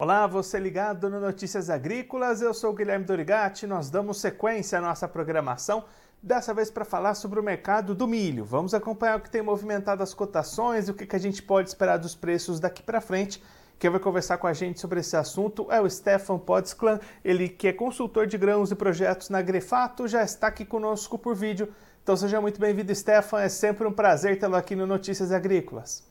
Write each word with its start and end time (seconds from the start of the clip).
Olá, 0.00 0.28
você 0.28 0.60
ligado 0.60 1.10
no 1.10 1.18
Notícias 1.18 1.68
Agrícolas, 1.68 2.40
eu 2.40 2.54
sou 2.54 2.72
Guilherme 2.72 3.04
Dorigati, 3.04 3.66
nós 3.66 3.90
damos 3.90 4.20
sequência 4.20 4.78
à 4.78 4.80
nossa 4.80 5.08
programação, 5.08 5.86
dessa 6.22 6.54
vez 6.54 6.70
para 6.70 6.84
falar 6.84 7.14
sobre 7.14 7.40
o 7.40 7.42
mercado 7.42 7.96
do 7.96 8.06
milho. 8.06 8.44
Vamos 8.44 8.74
acompanhar 8.74 9.18
o 9.18 9.20
que 9.20 9.28
tem 9.28 9.42
movimentado 9.42 10.00
as 10.00 10.14
cotações 10.14 10.86
e 10.86 10.92
o 10.92 10.94
que 10.94 11.16
a 11.16 11.18
gente 11.18 11.42
pode 11.42 11.70
esperar 11.70 11.96
dos 11.96 12.14
preços 12.14 12.60
daqui 12.60 12.80
para 12.80 13.00
frente. 13.00 13.42
Quem 13.76 13.90
vai 13.90 13.98
conversar 13.98 14.38
com 14.38 14.46
a 14.46 14.52
gente 14.52 14.78
sobre 14.78 15.00
esse 15.00 15.16
assunto 15.16 15.66
é 15.68 15.80
o 15.80 15.90
Stefan 15.90 16.38
Podsklan, 16.38 17.00
ele 17.24 17.48
que 17.48 17.66
é 17.66 17.72
consultor 17.72 18.24
de 18.24 18.38
grãos 18.38 18.70
e 18.70 18.76
projetos 18.76 19.30
na 19.30 19.42
Grefato, 19.42 20.06
já 20.06 20.22
está 20.22 20.46
aqui 20.46 20.64
conosco 20.64 21.18
por 21.18 21.34
vídeo. 21.34 21.74
Então 22.04 22.16
seja 22.16 22.40
muito 22.40 22.60
bem-vindo, 22.60 22.94
Stefan, 22.94 23.40
é 23.40 23.48
sempre 23.48 23.84
um 23.84 23.92
prazer 23.92 24.38
tê-lo 24.38 24.54
aqui 24.54 24.76
no 24.76 24.86
Notícias 24.86 25.32
Agrícolas. 25.32 26.07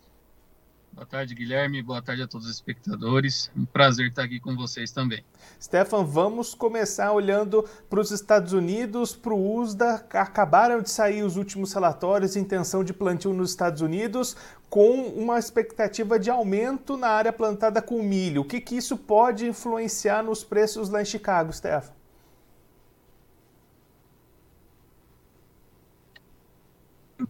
Boa 0.98 1.06
tarde, 1.06 1.36
Guilherme. 1.36 1.84
Boa 1.84 2.02
tarde 2.02 2.24
a 2.24 2.28
todos 2.28 2.48
os 2.48 2.54
espectadores. 2.56 3.52
Um 3.56 3.66
prazer 3.66 4.08
estar 4.08 4.24
aqui 4.24 4.40
com 4.40 4.56
vocês 4.56 4.92
também. 4.92 5.24
Stefan, 5.62 6.04
vamos 6.04 6.56
começar 6.56 7.12
olhando 7.12 7.64
para 7.88 8.00
os 8.00 8.10
Estados 8.10 8.52
Unidos, 8.52 9.16
para 9.16 9.32
o 9.32 9.60
USDA. 9.60 10.04
Acabaram 10.12 10.82
de 10.82 10.90
sair 10.90 11.22
os 11.22 11.38
últimos 11.38 11.72
relatórios 11.72 12.34
de 12.34 12.40
intenção 12.40 12.84
de 12.84 12.94
plantio 12.94 13.32
nos 13.32 13.52
Estados 13.52 13.84
Unidos, 13.84 14.36
com 14.72 15.10
uma 15.10 15.38
expectativa 15.38 16.18
de 16.18 16.32
aumento 16.32 16.98
na 16.98 17.10
área 17.10 17.32
plantada 17.32 17.80
com 17.80 18.02
milho. 18.02 18.42
O 18.42 18.46
que, 18.46 18.60
que 18.60 18.76
isso 18.76 18.98
pode 18.98 19.46
influenciar 19.46 20.24
nos 20.24 20.44
preços 20.44 20.90
lá 20.90 21.04
em 21.04 21.06
Chicago, 21.06 21.54
Stefan? 21.54 21.94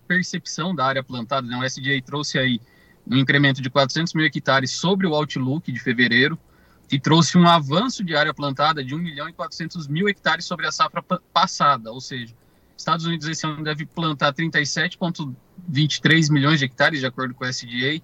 Percepção 0.07 0.73
da 0.73 0.85
área 0.85 1.03
plantada, 1.03 1.45
né? 1.45 1.57
o 1.57 1.65
SDA 1.65 2.01
trouxe 2.01 2.39
aí 2.39 2.61
um 3.09 3.17
incremento 3.17 3.61
de 3.61 3.69
400 3.69 4.13
mil 4.13 4.25
hectares 4.25 4.71
sobre 4.71 5.07
o 5.07 5.13
outlook 5.13 5.71
de 5.71 5.79
fevereiro 5.79 6.37
e 6.91 6.99
trouxe 6.99 7.37
um 7.37 7.47
avanço 7.47 8.03
de 8.03 8.15
área 8.15 8.33
plantada 8.33 8.83
de 8.83 8.95
1 8.95 8.97
milhão 8.97 9.29
e 9.29 9.33
400 9.33 9.87
mil 9.87 10.07
hectares 10.07 10.45
sobre 10.45 10.65
a 10.67 10.71
safra 10.71 11.03
passada, 11.33 11.91
ou 11.91 11.99
seja, 11.99 12.33
Estados 12.77 13.05
Unidos 13.05 13.27
esse 13.27 13.45
ano 13.45 13.63
deve 13.63 13.85
plantar 13.85 14.33
37,23 14.33 16.31
milhões 16.31 16.59
de 16.59 16.65
hectares, 16.65 16.99
de 16.99 17.05
acordo 17.05 17.33
com 17.33 17.43
o 17.43 17.47
SDA, 17.47 18.01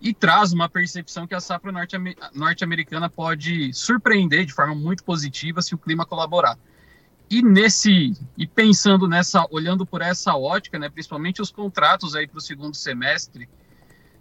e 0.00 0.14
traz 0.14 0.52
uma 0.52 0.68
percepção 0.68 1.26
que 1.26 1.34
a 1.34 1.40
safra 1.40 1.72
norte-americana 2.32 3.10
pode 3.10 3.72
surpreender 3.74 4.46
de 4.46 4.52
forma 4.52 4.74
muito 4.74 5.04
positiva 5.04 5.60
se 5.60 5.74
o 5.74 5.78
clima 5.78 6.06
colaborar. 6.06 6.58
E 7.30 7.42
nesse 7.42 8.14
e 8.36 8.46
pensando 8.46 9.06
nessa, 9.06 9.46
olhando 9.50 9.84
por 9.84 10.00
essa 10.00 10.34
ótica, 10.34 10.78
né, 10.78 10.88
principalmente 10.88 11.42
os 11.42 11.50
contratos 11.50 12.14
aí 12.14 12.26
para 12.26 12.38
o 12.38 12.40
segundo 12.40 12.74
semestre, 12.74 13.48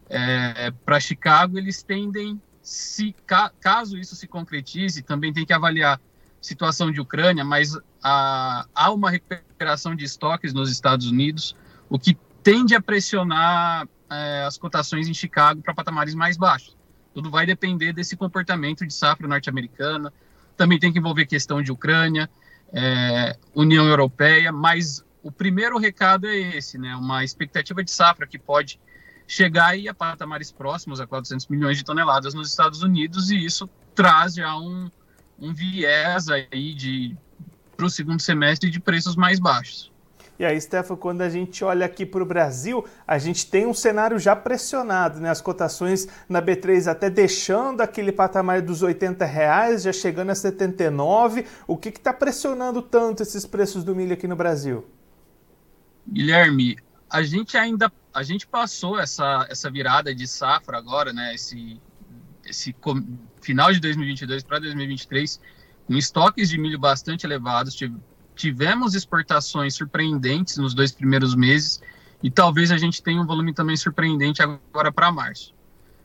é, 0.10 0.72
para 0.86 1.00
Chicago, 1.00 1.58
eles 1.58 1.84
tendem, 1.84 2.42
se 2.62 3.16
ca, 3.26 3.52
caso 3.60 3.98
isso 3.98 4.16
se 4.16 4.28
concretize, 4.28 5.02
também 5.02 5.34
tem 5.34 5.46
que 5.46 5.54
avaliar 5.54 6.00
situação 6.42 6.92
de 6.92 7.02
Ucrânia, 7.02 7.44
mas 7.44 7.78
a, 8.02 8.66
há 8.74 8.92
uma 8.92 9.10
recuperação 9.10 9.96
de 9.96 10.06
estoques 10.06 10.54
nos 10.54 10.72
Estados 10.72 11.08
Unidos, 11.08 11.56
o 11.90 12.00
que 12.00 12.18
tende 12.42 12.76
a 12.76 12.82
pressionar 12.82 13.88
é, 14.10 14.44
as 14.46 14.58
cotações 14.58 15.08
em 15.08 15.14
Chicago 15.14 15.62
para 15.62 15.74
patamares 15.74 16.16
mais 16.16 16.38
baixos. 16.38 16.78
Tudo 17.14 17.30
vai 17.30 17.46
depender 17.46 17.94
desse 17.94 18.16
comportamento 18.16 18.86
de 18.86 18.94
safra 18.94 19.28
norte-americana. 19.28 20.14
Também 20.56 20.80
tem 20.80 20.94
que 20.94 21.00
envolver 21.00 21.26
questão 21.26 21.62
de 21.62 21.72
Ucrânia, 21.72 22.30
é, 22.72 23.36
União 23.56 23.86
Europeia, 23.86 24.52
mas 24.52 25.04
o 25.24 25.32
primeiro 25.32 25.78
recado 25.78 26.28
é 26.28 26.38
esse, 26.38 26.78
né? 26.78 26.96
Uma 26.96 27.24
expectativa 27.24 27.84
de 27.84 27.92
safra 27.92 28.28
que 28.28 28.38
pode 28.38 28.80
chegar 29.28 29.68
aí 29.68 29.88
a 29.88 29.94
patamares 29.94 30.52
próximos 30.52 31.02
a 31.02 31.06
400 31.06 31.48
milhões 31.48 31.78
de 31.78 31.84
toneladas 31.84 32.34
nos 32.34 32.50
Estados 32.50 32.82
Unidos, 32.82 33.30
e 33.30 33.46
isso 33.46 33.70
traz 33.94 34.36
já 34.36 34.58
um, 34.58 34.90
um 35.40 35.54
viés 35.54 36.30
aí 36.30 36.74
de 36.74 37.16
para 37.76 37.86
o 37.86 37.90
segundo 37.90 38.20
semestre 38.20 38.72
de 38.72 38.80
preços 38.80 39.16
mais 39.16 39.40
baixos. 39.40 39.92
E 40.40 40.46
aí, 40.46 40.60
Stefan, 40.62 40.96
quando 40.96 41.22
a 41.22 41.30
gente 41.30 41.64
olha 41.64 41.86
aqui 41.86 42.06
para 42.06 42.22
o 42.22 42.26
Brasil, 42.26 42.86
a 43.08 43.18
gente 43.18 43.48
tem 43.48 43.66
um 43.66 43.74
cenário 43.74 44.20
já 44.20 44.36
pressionado, 44.36 45.20
né? 45.20 45.32
As 45.32 45.42
cotações 45.42 46.08
na 46.30 46.40
B3 46.40 46.88
até 46.88 47.10
deixando 47.10 47.82
aquele 47.82 48.12
patamar 48.12 48.62
dos 48.62 48.84
80 48.84 49.26
reais, 49.26 49.82
já 49.82 49.92
chegando 49.92 50.30
a 50.30 50.36
79. 50.36 51.46
O 51.66 51.76
que 51.76 51.90
está 51.90 52.14
pressionando 52.14 52.84
tanto 52.84 53.24
esses 53.24 53.48
preços 53.48 53.84
do 53.84 53.96
milho 53.96 54.14
aqui 54.14 54.28
no 54.28 54.36
Brasil? 54.36 54.86
Guilherme, 56.08 56.78
a 57.10 57.24
gente 57.24 57.58
ainda 57.58 57.92
a 58.14 58.24
gente 58.24 58.48
passou 58.48 59.00
essa, 59.00 59.46
essa 59.48 59.70
virada 59.70 60.14
de 60.14 60.28
safra 60.28 60.76
agora, 60.76 61.14
né? 61.14 61.36
Esse, 61.36 61.80
esse 62.44 62.76
final 63.42 63.72
de 63.72 63.80
2022 63.80 64.44
para 64.44 64.58
2023, 64.58 65.40
com 65.86 65.94
estoques 65.94 66.50
de 66.50 66.58
milho 66.58 66.80
bastante 66.80 67.28
elevados. 67.28 67.78
Tivemos 68.36 68.96
exportações 68.96 69.76
surpreendentes 69.76 70.58
nos 70.58 70.74
dois 70.74 70.92
primeiros 70.92 71.36
meses 71.36 71.80
e 72.24 72.32
talvez 72.32 72.72
a 72.72 72.78
gente 72.78 73.04
tenha 73.04 73.22
um 73.22 73.26
volume 73.26 73.54
também 73.54 73.78
surpreendente 73.78 74.42
agora 74.42 74.92
para 74.92 75.12
março. 75.12 75.54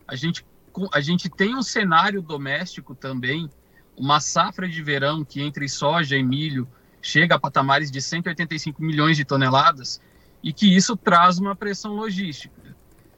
A 0.07 0.15
gente, 0.15 0.45
a 0.93 1.01
gente 1.01 1.31
tem 1.31 1.57
um 1.57 1.63
cenário 1.63 2.21
doméstico 2.21 2.95
também, 2.95 3.49
uma 3.97 4.21
safra 4.21 4.69
de 4.69 4.83
verão 4.83 5.25
que 5.25 5.41
entre 5.41 5.67
soja 5.67 6.15
e 6.15 6.23
milho 6.23 6.69
chega 7.01 7.37
a 7.37 7.41
patamares 7.41 7.91
de 7.91 8.03
185 8.03 8.83
milhões 8.83 9.17
de 9.17 9.25
toneladas 9.25 9.99
e 10.43 10.53
que 10.53 10.75
isso 10.75 10.97
traz 10.97 11.39
uma 11.39 11.55
pressão 11.55 11.95
logística. 11.95 12.75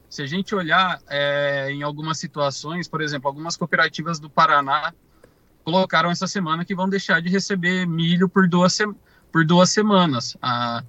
Se 0.09 0.21
a 0.21 0.25
gente 0.25 0.53
olhar 0.53 0.99
é, 1.07 1.71
em 1.71 1.83
algumas 1.83 2.19
situações, 2.19 2.87
por 2.87 3.01
exemplo, 3.01 3.27
algumas 3.27 3.57
cooperativas 3.57 4.19
do 4.19 4.29
Paraná 4.29 4.93
colocaram 5.63 6.11
essa 6.11 6.27
semana 6.27 6.63
que 6.63 6.75
vão 6.75 6.87
deixar 6.87 7.21
de 7.21 7.29
receber 7.29 7.87
milho 7.87 8.29
por 8.29 8.47
duas, 8.47 8.77
por 9.31 9.43
duas 9.43 9.71
semanas. 9.71 10.37
Ah, 10.41 10.83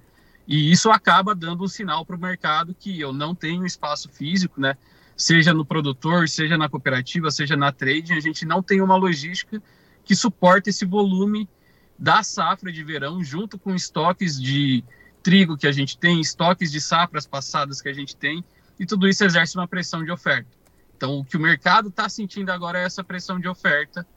e 0.47 0.71
isso 0.71 0.89
acaba 0.91 1.33
dando 1.35 1.63
um 1.63 1.67
sinal 1.67 2.05
para 2.05 2.15
o 2.15 2.19
mercado 2.19 2.75
que 2.79 2.97
eu 2.99 3.11
não 3.11 3.33
tenho 3.35 3.65
espaço 3.65 4.07
físico, 4.07 4.61
né? 4.61 4.77
Seja 5.15 5.51
no 5.51 5.65
produtor, 5.65 6.29
seja 6.29 6.55
na 6.57 6.69
cooperativa, 6.69 7.31
seja 7.31 7.57
na 7.57 7.71
trading, 7.71 8.13
a 8.13 8.19
gente 8.19 8.45
não 8.45 8.61
tem 8.61 8.79
uma 8.79 8.95
logística 8.95 9.61
que 10.05 10.15
suporte 10.15 10.69
esse 10.69 10.85
volume 10.85 11.49
da 11.97 12.21
safra 12.21 12.71
de 12.71 12.83
verão 12.83 13.23
junto 13.23 13.57
com 13.57 13.73
estoques 13.73 14.39
de 14.39 14.83
trigo 15.27 15.57
que 15.57 15.67
a 15.67 15.73
gente 15.73 15.97
tem, 15.97 16.21
estoques 16.21 16.71
de 16.71 16.79
safras 16.79 17.27
passadas 17.27 17.81
que 17.81 17.89
a 17.89 17.93
gente 17.93 18.15
tem, 18.15 18.41
e 18.79 18.85
tudo 18.85 19.09
isso 19.09 19.25
exerce 19.25 19.57
uma 19.57 19.67
pressão 19.67 20.01
de 20.01 20.09
oferta. 20.09 20.47
Então, 20.95 21.19
o 21.19 21.25
que 21.25 21.35
o 21.35 21.39
mercado 21.39 21.89
está 21.89 22.07
sentindo 22.07 22.49
agora 22.49 22.79
é 22.79 22.85
essa 22.85 23.03
pressão 23.03 23.37
de 23.37 23.45
oferta 23.45 24.07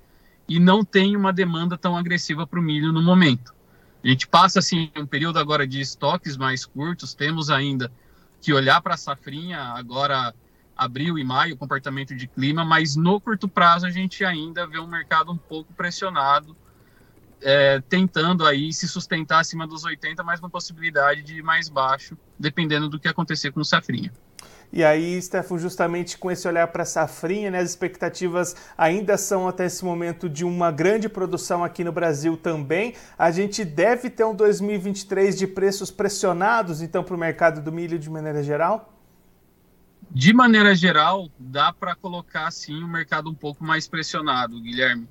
e 0.49 0.60
não 0.60 0.84
tem 0.84 1.16
uma 1.16 1.32
demanda 1.32 1.76
tão 1.76 1.97
agressiva 1.97 2.47
para 2.47 2.60
o 2.60 2.62
milho 2.62 2.93
no 2.93 3.03
momento. 3.03 3.53
A 4.04 4.06
gente 4.06 4.28
passa 4.28 4.60
assim 4.60 4.88
um 4.97 5.04
período 5.04 5.41
agora 5.41 5.66
de 5.66 5.81
estoques 5.81 6.37
mais 6.37 6.65
curtos, 6.65 7.12
temos 7.12 7.50
ainda 7.50 7.91
que 8.41 8.53
olhar 8.53 8.81
para 8.81 8.94
a 8.94 8.97
safrinha 8.97 9.59
agora 9.60 10.32
abril 10.76 11.19
e 11.19 11.25
maio, 11.25 11.56
comportamento 11.56 12.15
de 12.15 12.28
clima, 12.28 12.65
mas 12.65 12.94
no 12.94 13.20
curto 13.20 13.49
prazo 13.49 13.84
a 13.84 13.91
gente 13.91 14.25
ainda 14.25 14.65
vê 14.65 14.78
um 14.78 14.87
mercado 14.87 15.32
um 15.32 15.37
pouco 15.37 15.72
pressionado 15.72 16.56
é, 17.43 17.81
tentando 17.89 18.47
aí 18.47 18.73
se 18.73 18.87
sustentar 18.89 19.41
acima 19.41 19.67
dos 19.67 19.84
80, 19.84 20.23
mas 20.23 20.41
uma 20.41 20.51
possibilidade 20.51 21.23
de 21.23 21.39
ir 21.39 21.43
mais 21.43 21.69
baixo, 21.69 22.17
dependendo 22.39 22.89
do 22.89 22.99
que 22.99 23.09
acontecer 23.09 23.53
com 23.53 23.61
o 23.61 23.65
Safrinha. 23.65 24.12
E 24.73 24.84
aí, 24.84 25.21
Stefan, 25.21 25.59
justamente 25.59 26.17
com 26.17 26.31
esse 26.31 26.47
olhar 26.47 26.69
para 26.69 26.84
a 26.84 26.87
safrinha, 26.87 27.50
né, 27.50 27.59
as 27.59 27.71
expectativas 27.71 28.55
ainda 28.79 29.17
são 29.17 29.49
até 29.49 29.67
esse 29.67 29.84
momento 29.84 30.29
de 30.29 30.45
uma 30.45 30.71
grande 30.71 31.09
produção 31.09 31.65
aqui 31.65 31.83
no 31.83 31.91
Brasil 31.91 32.37
também. 32.37 32.95
A 33.19 33.33
gente 33.33 33.65
deve 33.65 34.09
ter 34.09 34.23
um 34.23 34.34
2023 34.34 35.37
de 35.37 35.49
preços 35.49 35.91
pressionados, 35.91 36.83
então, 36.83 37.03
para 37.03 37.17
o 37.17 37.19
mercado 37.19 37.61
do 37.61 37.73
milho 37.73 37.99
de 37.99 38.09
maneira 38.09 38.44
geral? 38.44 38.94
De 40.09 40.32
maneira 40.32 40.75
geral, 40.75 41.29
dá 41.37 41.73
para 41.73 41.97
colocar 41.97 42.49
sim 42.53 42.81
o 42.82 42.88
mercado 42.88 43.29
um 43.29 43.35
pouco 43.35 43.64
mais 43.64 43.88
pressionado, 43.88 44.61
Guilherme. 44.61 45.09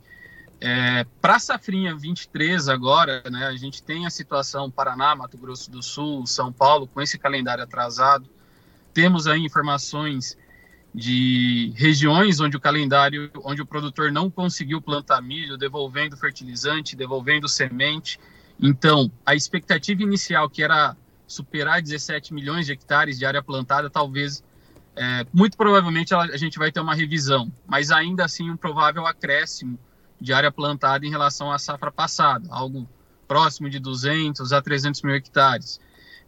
É, 0.62 1.06
para 1.22 1.40
safrinha 1.40 1.96
23 1.96 2.68
agora, 2.68 3.24
né, 3.32 3.46
a 3.46 3.56
gente 3.56 3.82
tem 3.82 4.06
a 4.06 4.10
situação 4.10 4.70
Paraná, 4.70 5.16
Mato 5.16 5.38
Grosso 5.38 5.72
do 5.72 5.82
Sul, 5.82 6.26
São 6.28 6.52
Paulo, 6.52 6.86
com 6.86 7.02
esse 7.02 7.18
calendário 7.18 7.64
atrasado. 7.64 8.30
Temos 8.94 9.26
aí 9.26 9.40
informações 9.40 10.38
de 10.94 11.72
regiões 11.76 12.42
onde 12.42 12.58
o 12.58 12.60
calendário, 12.60 13.32
onde 13.44 13.62
o 13.62 13.66
produtor 13.66 14.12
não 14.12 14.30
conseguiu 14.30 14.82
plantar 14.82 15.22
milho, 15.22 15.58
devolvendo 15.58 16.18
fertilizante, 16.18 16.96
devolvendo 16.96 17.48
semente. 17.48 18.20
Então, 18.60 19.10
a 19.26 19.36
expectativa 19.36 20.04
inicial, 20.04 20.50
que 20.50 20.62
era 20.62 20.98
superar 21.26 21.82
17 21.82 22.34
milhões 22.34 22.66
de 22.66 22.74
hectares 22.74 23.18
de 23.18 23.26
área 23.26 23.42
plantada, 23.42 23.90
talvez, 23.90 24.44
é, 24.96 25.26
muito 25.32 25.56
provavelmente, 25.56 26.14
a 26.14 26.36
gente 26.36 26.58
vai 26.58 26.72
ter 26.72 26.82
uma 26.82 26.96
revisão, 26.96 27.50
mas 27.66 27.92
ainda 27.92 28.26
assim 28.26 28.50
um 28.50 28.58
provável 28.58 29.06
acréscimo 29.06 29.80
de 30.20 30.34
área 30.34 30.52
plantada 30.52 31.06
em 31.06 31.10
relação 31.10 31.52
à 31.52 31.58
safra 31.58 31.92
passada, 31.92 32.48
algo 32.52 32.88
próximo 33.28 33.70
de 33.70 33.80
200 33.80 34.52
a 34.52 34.62
300 34.62 35.02
mil 35.02 35.14
hectares. 35.14 35.80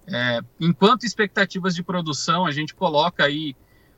É, 0.07 0.41
enquanto 0.59 1.03
expectativas 1.03 1.75
de 1.75 1.83
produção, 1.83 2.45
a 2.45 2.51
gente 2.51 2.73
coloca 2.73 3.23
aí 3.23 3.55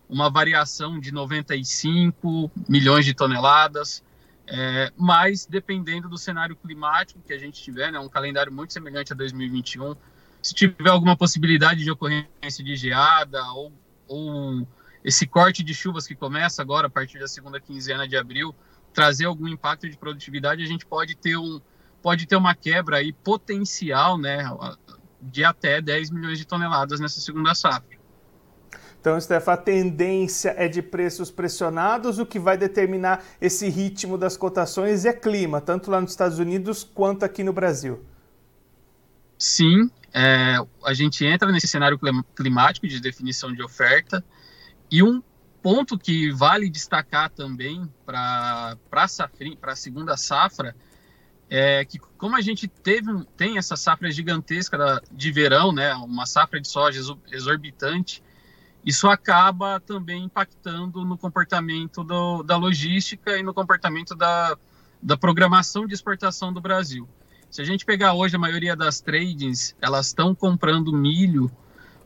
uma 0.09 0.29
variação 0.29 0.99
de 0.99 1.11
95 1.11 2.51
milhões 2.67 3.05
de 3.05 3.13
toneladas, 3.13 4.03
é, 4.47 4.91
mas 4.97 5.45
dependendo 5.45 6.09
do 6.09 6.17
cenário 6.17 6.55
climático 6.55 7.21
que 7.25 7.33
a 7.33 7.37
gente 7.37 7.61
tiver, 7.61 7.91
né, 7.91 7.99
um 7.99 8.09
calendário 8.09 8.51
muito 8.51 8.73
semelhante 8.73 9.13
a 9.13 9.15
2021, 9.15 9.95
se 10.41 10.53
tiver 10.53 10.89
alguma 10.89 11.15
possibilidade 11.15 11.83
de 11.83 11.89
ocorrência 11.89 12.63
de 12.63 12.75
geada 12.75 13.41
ou, 13.53 13.71
ou 14.07 14.67
esse 15.03 15.25
corte 15.25 15.63
de 15.63 15.73
chuvas 15.73 16.05
que 16.05 16.15
começa 16.15 16.61
agora 16.61 16.87
a 16.87 16.89
partir 16.89 17.19
da 17.19 17.27
segunda 17.27 17.59
quinzena 17.59 18.07
de 18.07 18.17
abril 18.17 18.53
trazer 18.93 19.25
algum 19.25 19.47
impacto 19.47 19.89
de 19.89 19.97
produtividade, 19.97 20.63
a 20.63 20.67
gente 20.67 20.85
pode 20.85 21.15
ter 21.15 21.37
um 21.37 21.59
pode 22.01 22.25
ter 22.25 22.35
uma 22.35 22.53
quebra 22.53 22.97
aí 22.97 23.13
potencial, 23.13 24.17
né, 24.17 24.43
de 25.21 25.41
até 25.45 25.79
10 25.81 26.11
milhões 26.11 26.37
de 26.37 26.45
toneladas 26.45 26.99
nessa 26.99 27.21
segunda 27.21 27.55
safra. 27.55 27.97
Então, 28.99 29.19
Steph, 29.19 29.47
a 29.47 29.57
tendência 29.57 30.53
é 30.57 30.67
de 30.67 30.81
preços 30.81 31.31
pressionados, 31.31 32.19
o 32.19 32.25
que 32.25 32.39
vai 32.39 32.57
determinar 32.57 33.23
esse 33.41 33.69
ritmo 33.69 34.17
das 34.17 34.35
cotações 34.35 35.05
é 35.05 35.13
clima, 35.13 35.59
tanto 35.61 35.89
lá 35.89 35.99
nos 35.99 36.11
Estados 36.11 36.39
Unidos 36.39 36.83
quanto 36.83 37.23
aqui 37.23 37.43
no 37.43 37.53
Brasil. 37.53 38.03
Sim, 39.37 39.89
é, 40.13 40.55
a 40.85 40.93
gente 40.93 41.25
entra 41.25 41.51
nesse 41.51 41.67
cenário 41.67 41.99
climático 42.35 42.87
de 42.87 43.01
definição 43.01 43.53
de 43.53 43.63
oferta 43.63 44.23
e 44.89 45.03
um 45.03 45.21
ponto 45.63 45.97
que 45.97 46.29
vale 46.29 46.69
destacar 46.69 47.29
também 47.29 47.89
para 48.05 48.75
a 49.61 49.75
segunda 49.75 50.17
safra 50.17 50.75
é 51.49 51.85
que 51.85 51.97
como 52.17 52.35
a 52.35 52.41
gente 52.41 52.67
teve 52.67 53.09
tem 53.37 53.57
essa 53.57 53.77
safra 53.77 54.11
gigantesca 54.11 55.01
de 55.09 55.31
verão, 55.31 55.71
né, 55.71 55.95
uma 55.95 56.25
safra 56.25 56.59
de 56.59 56.67
soja 56.67 56.99
exorbitante, 57.31 58.21
isso 58.85 59.07
acaba 59.07 59.79
também 59.79 60.25
impactando 60.25 61.05
no 61.05 61.17
comportamento 61.17 62.03
do, 62.03 62.43
da 62.43 62.57
logística 62.57 63.37
e 63.37 63.43
no 63.43 63.53
comportamento 63.53 64.13
da, 64.15 64.57
da 65.01 65.15
programação 65.15 65.87
de 65.87 65.93
exportação 65.93 66.51
do 66.51 66.59
Brasil. 66.59 67.07
Se 67.49 67.61
a 67.61 67.65
gente 67.65 67.85
pegar 67.85 68.13
hoje 68.13 68.35
a 68.35 68.39
maioria 68.39 68.75
das 68.75 68.99
tradings, 68.99 69.75
elas 69.79 70.07
estão 70.07 70.35
comprando 70.35 70.91
milho 70.91 71.49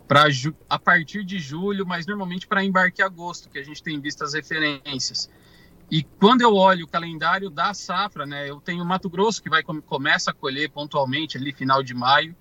para 0.07 0.25
a 0.69 0.79
partir 0.79 1.23
de 1.23 1.37
julho, 1.37 1.85
mas 1.85 2.05
normalmente 2.05 2.47
para 2.47 2.63
embarque 2.63 3.01
em 3.01 3.05
agosto, 3.05 3.49
que 3.49 3.59
a 3.59 3.63
gente 3.63 3.83
tem 3.83 3.99
visto 3.99 4.23
as 4.23 4.33
referências. 4.33 5.29
E 5.91 6.03
quando 6.03 6.41
eu 6.41 6.53
olho 6.55 6.85
o 6.85 6.87
calendário 6.87 7.49
da 7.49 7.73
safra, 7.73 8.25
né, 8.25 8.49
eu 8.49 8.59
tenho 8.59 8.85
Mato 8.85 9.09
Grosso 9.09 9.41
que 9.41 9.49
vai 9.49 9.63
começa 9.63 10.31
a 10.31 10.33
colher 10.33 10.69
pontualmente 10.69 11.37
ali 11.37 11.53
final 11.53 11.83
de 11.83 11.93
maio, 11.93 12.35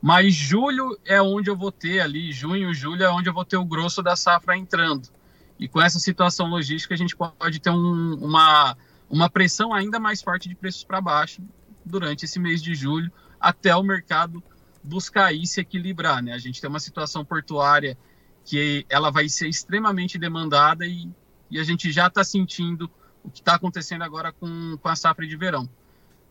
mas 0.00 0.34
julho 0.34 0.98
é 1.04 1.20
onde 1.22 1.48
eu 1.48 1.56
vou 1.56 1.72
ter 1.72 2.00
ali, 2.00 2.30
junho, 2.32 2.74
julho 2.74 3.02
é 3.02 3.10
onde 3.10 3.28
eu 3.28 3.32
vou 3.32 3.44
ter 3.44 3.56
o 3.56 3.64
grosso 3.64 4.02
da 4.02 4.14
safra 4.14 4.56
entrando. 4.56 5.08
E 5.58 5.68
com 5.68 5.80
essa 5.80 5.98
situação 5.98 6.48
logística, 6.48 6.94
a 6.94 6.96
gente 6.96 7.16
pode 7.16 7.60
ter 7.60 7.70
um, 7.70 8.14
uma, 8.14 8.76
uma 9.08 9.30
pressão 9.30 9.72
ainda 9.72 9.98
mais 9.98 10.20
forte 10.20 10.48
de 10.48 10.54
preços 10.54 10.84
para 10.84 11.00
baixo 11.00 11.40
durante 11.84 12.24
esse 12.24 12.38
mês 12.38 12.62
de 12.62 12.74
julho, 12.74 13.10
até 13.40 13.74
o 13.74 13.82
mercado 13.82 14.42
buscar 14.84 15.26
aí 15.26 15.46
se 15.46 15.60
equilibrar. 15.60 16.22
Né? 16.22 16.32
A 16.32 16.38
gente 16.38 16.60
tem 16.60 16.70
uma 16.70 16.80
situação 16.80 17.24
portuária 17.24 17.98
que 18.44 18.86
ela 18.88 19.10
vai 19.10 19.28
ser 19.28 19.48
extremamente 19.48 20.18
demandada 20.18 20.86
e, 20.86 21.10
e 21.50 21.58
a 21.58 21.64
gente 21.64 21.90
já 21.90 22.06
está 22.06 22.22
sentindo 22.22 22.90
o 23.24 23.30
que 23.30 23.40
está 23.40 23.54
acontecendo 23.54 24.02
agora 24.02 24.30
com, 24.32 24.76
com 24.76 24.88
a 24.88 24.94
safra 24.94 25.26
de 25.26 25.36
verão 25.36 25.68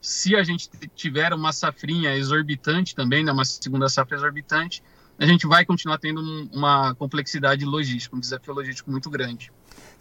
se 0.03 0.35
a 0.35 0.43
gente 0.43 0.69
tiver 0.93 1.33
uma 1.33 1.53
safrinha 1.53 2.13
exorbitante 2.13 2.93
também, 2.93 3.23
né, 3.23 3.31
uma 3.31 3.45
segunda 3.45 3.87
safra 3.87 4.17
exorbitante, 4.17 4.83
a 5.17 5.25
gente 5.25 5.47
vai 5.47 5.63
continuar 5.63 5.97
tendo 5.97 6.19
um, 6.19 6.49
uma 6.51 6.93
complexidade 6.95 7.63
logística, 7.63 8.13
um 8.13 8.19
desafio 8.19 8.53
logístico 8.53 8.91
muito 8.91 9.09
grande. 9.09 9.49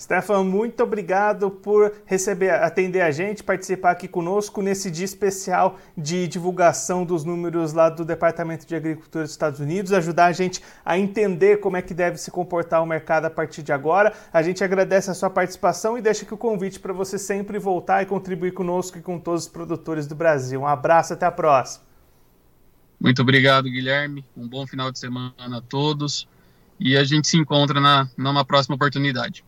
Stefan, 0.00 0.44
muito 0.44 0.82
obrigado 0.82 1.50
por 1.50 1.92
receber, 2.04 2.50
atender 2.50 3.00
a 3.00 3.10
gente, 3.10 3.42
participar 3.42 3.92
aqui 3.92 4.08
conosco 4.08 4.60
nesse 4.60 4.90
dia 4.90 5.04
especial 5.04 5.78
de 5.96 6.26
divulgação 6.26 7.04
dos 7.04 7.24
números 7.24 7.72
lá 7.72 7.88
do 7.88 8.04
Departamento 8.04 8.66
de 8.66 8.74
Agricultura 8.74 9.24
dos 9.24 9.32
Estados 9.32 9.60
Unidos, 9.60 9.92
ajudar 9.92 10.26
a 10.26 10.32
gente 10.32 10.62
a 10.84 10.98
entender 10.98 11.60
como 11.60 11.76
é 11.76 11.82
que 11.82 11.94
deve 11.94 12.18
se 12.18 12.30
comportar 12.30 12.82
o 12.82 12.86
mercado 12.86 13.26
a 13.26 13.30
partir 13.30 13.62
de 13.62 13.72
agora. 13.72 14.12
A 14.32 14.42
gente 14.42 14.64
agradece 14.64 15.10
a 15.10 15.14
sua 15.14 15.30
participação 15.30 15.96
e 15.96 16.02
deixa 16.02 16.24
aqui 16.24 16.34
o 16.34 16.38
convite 16.38 16.80
para 16.80 16.92
você 16.92 17.18
sempre 17.18 17.58
voltar 17.58 18.02
e 18.02 18.06
contribuir 18.06 18.52
conosco 18.52 18.98
e 18.98 19.02
com 19.02 19.18
todos 19.18 19.44
os 19.44 19.48
produtores 19.48 20.06
do 20.06 20.14
Brasil. 20.14 20.60
Um 20.60 20.66
abraço, 20.66 21.12
até 21.12 21.26
a 21.26 21.30
próxima. 21.30 21.84
Muito 23.00 23.20
obrigado, 23.20 23.64
Guilherme. 23.64 24.24
Um 24.36 24.46
bom 24.46 24.64
final 24.64 24.92
de 24.92 24.98
semana 24.98 25.32
a 25.38 25.60
todos. 25.60 26.28
E 26.78 26.96
a 26.96 27.04
gente 27.04 27.26
se 27.28 27.36
encontra 27.36 27.80
na, 27.80 28.08
numa 28.16 28.44
próxima 28.44 28.76
oportunidade. 28.76 29.44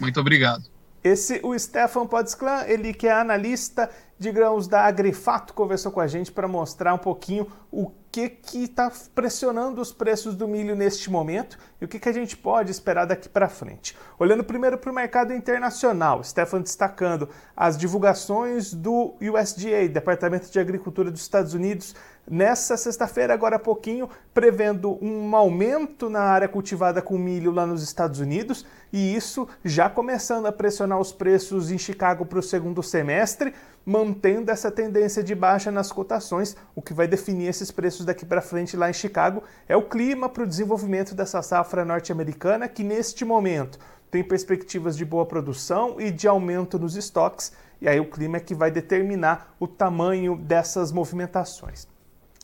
Muito 0.00 0.20
obrigado. 0.20 0.64
Esse, 1.02 1.40
o 1.44 1.56
Stefan 1.56 2.06
Podsclan, 2.06 2.64
ele 2.66 2.92
que 2.92 3.06
é 3.06 3.12
analista 3.12 3.88
de 4.18 4.32
grãos 4.32 4.66
da 4.66 4.84
Agrifato, 4.84 5.54
conversou 5.54 5.92
com 5.92 6.00
a 6.00 6.08
gente 6.08 6.32
para 6.32 6.48
mostrar 6.48 6.92
um 6.92 6.98
pouquinho 6.98 7.46
o 7.70 7.92
que 8.10 8.36
está 8.54 8.90
pressionando 9.14 9.80
os 9.80 9.92
preços 9.92 10.34
do 10.34 10.48
milho 10.48 10.74
neste 10.74 11.08
momento 11.08 11.56
e 11.80 11.84
o 11.84 11.88
que, 11.88 12.00
que 12.00 12.08
a 12.08 12.12
gente 12.12 12.36
pode 12.36 12.72
esperar 12.72 13.04
daqui 13.04 13.28
para 13.28 13.48
frente. 13.48 13.96
Olhando 14.18 14.42
primeiro 14.42 14.76
para 14.76 14.90
o 14.90 14.94
mercado 14.94 15.32
internacional, 15.32 16.24
Stefan 16.24 16.62
destacando 16.62 17.28
as 17.56 17.78
divulgações 17.78 18.74
do 18.74 19.14
USDA, 19.20 19.88
Departamento 19.88 20.50
de 20.50 20.58
Agricultura 20.58 21.12
dos 21.12 21.20
Estados 21.20 21.54
Unidos, 21.54 21.94
nessa 22.30 22.76
sexta-feira, 22.76 23.32
agora 23.32 23.56
há 23.56 23.58
pouquinho, 23.58 24.08
prevendo 24.34 24.98
um 25.02 25.34
aumento 25.34 26.08
na 26.10 26.20
área 26.20 26.48
cultivada 26.48 27.00
com 27.00 27.16
milho 27.16 27.50
lá 27.50 27.66
nos 27.66 27.82
Estados 27.82 28.20
Unidos, 28.20 28.66
e 28.92 29.14
isso 29.14 29.48
já 29.64 29.88
começando 29.88 30.46
a 30.46 30.52
pressionar 30.52 30.98
os 30.98 31.12
preços 31.12 31.70
em 31.70 31.78
Chicago 31.78 32.24
para 32.26 32.38
o 32.38 32.42
segundo 32.42 32.82
semestre, 32.82 33.54
mantendo 33.84 34.50
essa 34.50 34.70
tendência 34.70 35.22
de 35.22 35.34
baixa 35.34 35.70
nas 35.70 35.90
cotações. 35.90 36.56
O 36.74 36.82
que 36.82 36.92
vai 36.92 37.08
definir 37.08 37.48
esses 37.48 37.70
preços 37.70 38.04
daqui 38.04 38.26
para 38.26 38.42
frente 38.42 38.76
lá 38.76 38.90
em 38.90 38.92
Chicago 38.94 39.42
é 39.66 39.76
o 39.76 39.88
clima 39.88 40.28
para 40.28 40.42
o 40.42 40.46
desenvolvimento 40.46 41.14
dessa 41.14 41.40
safra 41.40 41.84
norte-americana, 41.84 42.68
que 42.68 42.84
neste 42.84 43.24
momento 43.24 43.78
tem 44.10 44.22
perspectivas 44.22 44.96
de 44.96 45.04
boa 45.04 45.26
produção 45.26 46.00
e 46.00 46.10
de 46.10 46.26
aumento 46.26 46.78
nos 46.78 46.96
estoques, 46.96 47.52
e 47.80 47.88
aí 47.88 48.00
o 48.00 48.10
clima 48.10 48.38
é 48.38 48.40
que 48.40 48.54
vai 48.54 48.70
determinar 48.70 49.54
o 49.60 49.66
tamanho 49.66 50.36
dessas 50.36 50.90
movimentações. 50.90 51.86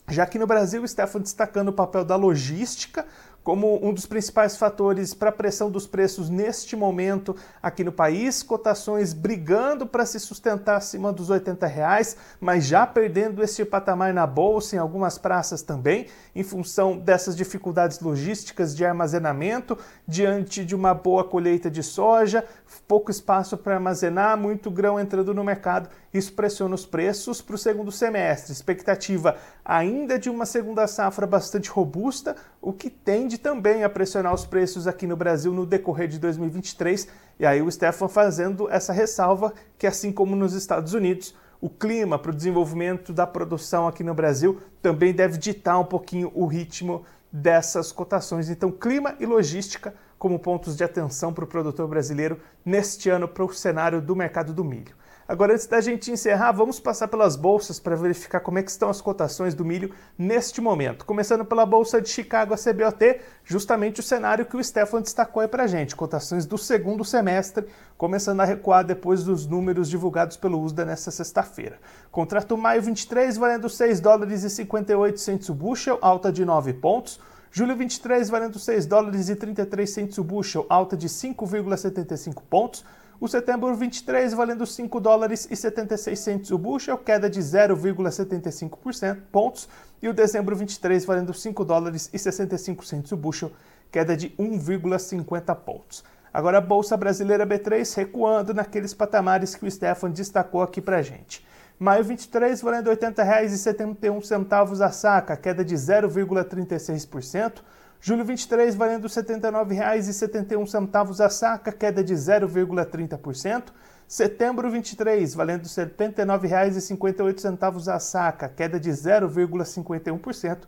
Já 0.09 0.27
que 0.27 0.39
no 0.39 0.47
Brasil, 0.47 0.87
Stefan 0.87 1.21
destacando 1.21 1.69
o 1.69 1.73
papel 1.73 2.05
da 2.05 2.15
logística 2.15 3.07
como 3.45 3.79
um 3.87 3.93
dos 3.93 4.07
principais 4.07 4.57
fatores 4.57 5.13
para 5.13 5.29
a 5.29 5.33
pressão 5.33 5.71
dos 5.71 5.87
preços 5.87 6.31
neste 6.31 6.75
momento 6.75 7.37
aqui 7.63 7.85
no 7.85 7.93
país, 7.93 8.43
cotações 8.43 9.13
brigando 9.13 9.87
para 9.87 10.07
se 10.07 10.19
sustentar 10.19 10.77
acima 10.77 11.13
dos 11.13 11.29
80 11.29 11.67
reais, 11.67 12.17
mas 12.41 12.65
já 12.65 12.87
perdendo 12.87 13.43
esse 13.43 13.63
patamar 13.67 14.15
na 14.15 14.27
bolsa 14.27 14.77
em 14.77 14.79
algumas 14.79 15.19
praças 15.19 15.61
também, 15.61 16.07
em 16.35 16.43
função 16.43 16.97
dessas 16.97 17.37
dificuldades 17.37 18.01
logísticas 18.01 18.75
de 18.75 18.83
armazenamento, 18.83 19.77
diante 20.09 20.65
de 20.65 20.75
uma 20.75 20.95
boa 20.95 21.23
colheita 21.23 21.71
de 21.71 21.83
soja, 21.83 22.47
pouco 22.83 23.11
espaço 23.11 23.57
para 23.57 23.75
armazenar, 23.75 24.37
muito 24.37 24.71
grão 24.71 24.99
entrando 24.99 25.33
no 25.33 25.45
mercado, 25.45 25.89
isso 26.13 26.33
pressiona 26.33 26.75
os 26.75 26.85
preços 26.87 27.41
para 27.41 27.55
o 27.55 27.59
segundo 27.59 27.91
semestre. 27.93 28.53
Expectativa 28.53 29.37
ainda 29.65 30.19
de 30.19 30.29
uma 30.29 30.47
segunda 30.47 30.87
safra 30.87 31.27
bastante 31.27 31.71
robusta, 31.71 32.37
o 32.61 32.73
que 32.73 32.91
tende 32.91 33.39
também 33.39 33.85
a 33.85 33.89
pressionar 33.89 34.35
os 34.35 34.45
preços 34.45 34.87
aqui 34.87 35.07
no 35.07 35.17
Brasil 35.17 35.53
no 35.53 35.67
decorrer 35.67 36.09
de 36.09 36.19
2023. 36.19 37.09
E 37.39 37.47
aí 37.47 37.63
o 37.63 37.71
Stefan 37.71 38.09
fazendo 38.09 38.71
essa 38.71 38.93
ressalva 38.93 39.53
que, 39.79 39.87
assim 39.87 40.13
como 40.13 40.37
nos 40.37 40.55
Estados 40.55 40.95
Unidos, 40.95 41.35
o 41.61 41.71
clima 41.71 42.19
para 42.19 42.31
o 42.31 42.35
desenvolvimento 42.35 43.13
da 43.13 43.27
produção 43.27 43.89
aqui 43.89 44.05
no 44.05 44.13
Brasil 44.13 44.61
também 44.83 45.15
deve 45.15 45.39
ditar 45.39 45.81
um 45.81 45.85
pouquinho 45.85 46.31
o 46.35 46.47
ritmo 46.47 47.05
dessas 47.33 47.91
cotações. 47.91 48.51
Então, 48.51 48.71
clima 48.71 49.17
e 49.19 49.27
logística 49.27 49.95
como 50.19 50.39
pontos 50.39 50.77
de 50.77 50.85
atenção 50.85 51.33
para 51.33 51.45
o 51.45 51.49
produtor 51.49 51.89
brasileiro 51.89 52.41
neste 52.65 53.11
ano 53.11 53.29
para 53.29 53.45
o 53.45 53.53
cenário 53.53 54.01
do 54.01 54.17
mercado 54.17 54.53
do 54.53 54.65
milho. 54.65 54.95
Agora, 55.27 55.55
antes 55.55 55.67
da 55.67 55.81
gente 55.81 56.13
encerrar, 56.13 56.53
vamos 56.53 56.79
passar 56.79 57.09
pelas 57.09 57.35
bolsas 57.35 57.81
para 57.81 57.97
verificar 57.97 58.41
como 58.41 58.59
é 58.59 58.63
que 58.63 58.71
estão 58.71 58.91
as 58.91 59.01
cotações 59.01 59.55
do 59.55 59.65
milho 59.65 59.91
neste 60.19 60.61
momento. 60.61 61.07
Começando 61.07 61.47
pela 61.47 61.65
Bolsa 61.65 61.99
de 61.99 62.11
Chicago, 62.11 62.53
a 62.53 62.59
CBOT, 62.59 63.21
justamente 63.43 64.01
o 64.01 64.03
cenário 64.03 64.45
que 64.45 64.55
o 64.55 64.63
Stefan 64.63 65.01
destacou 65.01 65.41
aí 65.41 65.49
para 65.49 65.67
gente. 65.67 65.97
Cotações 65.97 66.45
do 66.45 66.59
segundo 66.59 67.03
semestre, 67.07 67.67
começando 67.97 68.41
a 68.41 68.45
recuar 68.45 68.85
depois 68.85 69.25
dos 69.25 69.47
números 69.47 69.89
divulgados 69.89 70.37
pelo 70.37 70.61
USDA 70.61 70.85
nesta 70.85 71.11
sexta-feira. 71.11 71.79
Contrato 72.11 72.55
maio 72.59 72.83
23, 72.83 73.39
valendo 73.39 73.71
6 73.71 74.01
dólares 74.01 74.43
e 74.45 74.51
58 74.51 75.19
centos 75.19 75.49
o 75.49 75.55
bushel, 75.55 75.99
alta 76.03 76.31
de 76.31 76.45
9 76.45 76.75
pontos. 76.75 77.19
Julho 77.57 77.77
23, 77.77 78.29
valendo 78.31 78.59
6 78.59 78.85
dólares 78.85 79.29
e 79.29 79.37
33 79.37 79.89
centos 79.89 80.19
o 80.19 80.25
bushel, 80.25 80.67
alta 80.69 80.97
de 80.97 81.09
5,75 81.09 82.43
pontos. 82.51 82.85
O 83.21 83.29
setembro 83.29 83.73
23 83.77 84.35
valendo 84.35 84.67
5 84.67 84.99
dólares 84.99 85.47
e 85.49 85.55
76 85.55 86.19
centos 86.19 86.51
o 86.51 86.59
bushel, 86.59 86.99
queda 86.99 87.31
de 87.31 87.39
0,75% 87.39 89.19
pontos, 89.31 89.69
e 90.03 90.09
o 90.09 90.13
dezembro 90.13 90.57
23 90.57 91.05
valendo 91.05 91.33
5 91.33 91.65
dólares 91.65 92.11
e 92.13 92.19
65 92.19 92.85
centos 92.85 93.13
o 93.13 93.17
bushel, 93.17 93.53
queda 93.89 94.17
de 94.17 94.31
1,50 94.31 95.55
pontos. 95.55 96.03
Agora 96.33 96.59
a 96.59 96.61
Bolsa 96.61 96.97
Brasileira 96.97 97.47
B3 97.47 97.95
recuando 97.95 98.53
naqueles 98.53 98.93
patamares 98.93 99.55
que 99.55 99.65
o 99.65 99.71
Stefan 99.71 100.11
destacou 100.11 100.61
aqui 100.61 100.81
para 100.81 101.03
gente. 101.03 101.47
Maio 101.79 102.03
23 102.05 102.63
valendo 102.63 102.89
R$ 102.89 102.97
80,71 102.97 104.81
a 104.81 104.91
saca, 104.93 105.37
queda 105.37 105.65
de 105.65 105.75
0,36%. 105.75 107.63
Julho 108.01 108.25
23 108.25 108.77
valendo 108.77 109.09
R$ 109.09 109.09
79,71 109.09 111.25
a 111.25 111.29
saca, 111.29 111.73
queda 111.73 112.05
de 112.05 112.15
0,30%. 112.15 113.73
Setembro 114.07 114.71
23 114.71 115.35
valendo 115.35 115.63
R$ 115.63 115.69
79,58 115.69 117.93
a 117.93 117.99
saca, 117.99 118.49
queda 118.49 118.79
de 118.79 118.91
0,51%. 118.91 120.59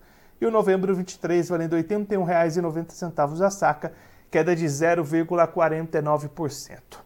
E 0.40 0.46
o 0.46 0.50
novembro 0.50 0.92
23 0.94 1.48
valendo 1.48 1.76
R$ 1.76 1.84
81,90 1.84 3.46
a 3.46 3.50
saca, 3.50 3.92
queda 4.30 4.56
de 4.56 4.66
0,49%. 4.66 7.05